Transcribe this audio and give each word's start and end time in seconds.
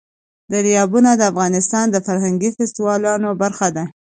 دریابونه 0.51 1.11
د 1.15 1.21
افغانستان 1.31 1.85
د 1.91 1.95
فرهنګي 2.07 2.49
فستیوالونو 2.57 3.29
برخه 3.41 3.67
ده. 3.75 3.83